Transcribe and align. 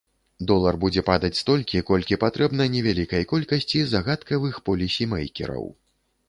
Долар 0.51 0.77
будзе 0.85 1.01
падаць 1.09 1.37
столькі, 1.41 1.83
колькі 1.89 2.17
патрэбна 2.23 2.67
невялікай 2.77 3.27
колькасці 3.35 3.83
загадкавых 3.93 4.59
полісімэйкераў. 4.71 5.71